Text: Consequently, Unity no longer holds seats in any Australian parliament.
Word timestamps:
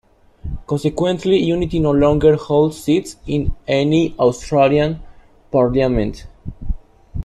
Consequently, 0.65 1.37
Unity 1.43 1.77
no 1.77 1.91
longer 1.91 2.35
holds 2.35 2.81
seats 2.83 3.17
in 3.27 3.55
any 3.67 4.15
Australian 4.17 4.99
parliament. 5.51 6.25